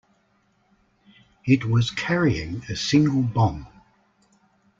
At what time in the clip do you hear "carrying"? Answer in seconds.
1.91-2.63